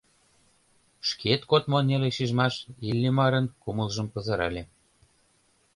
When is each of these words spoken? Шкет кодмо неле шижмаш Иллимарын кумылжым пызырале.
Шкет 1.07 1.41
кодмо 1.49 1.79
неле 1.87 2.09
шижмаш 2.15 2.53
Иллимарын 2.87 3.45
кумылжым 3.61 4.07
пызырале. 4.13 4.63